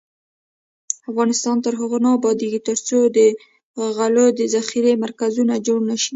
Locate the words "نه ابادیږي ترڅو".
2.05-2.99